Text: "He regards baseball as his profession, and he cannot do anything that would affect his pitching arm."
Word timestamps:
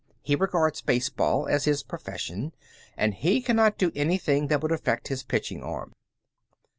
"He 0.23 0.35
regards 0.35 0.81
baseball 0.81 1.47
as 1.47 1.65
his 1.65 1.83
profession, 1.83 2.53
and 2.97 3.13
he 3.13 3.39
cannot 3.39 3.77
do 3.77 3.91
anything 3.93 4.47
that 4.47 4.63
would 4.63 4.71
affect 4.71 5.09
his 5.09 5.21
pitching 5.21 5.61
arm." 5.61 5.93